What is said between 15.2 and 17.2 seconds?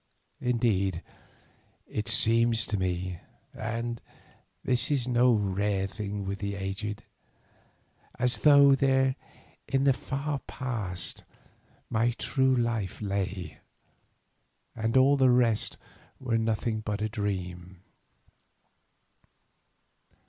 rest were nothing but a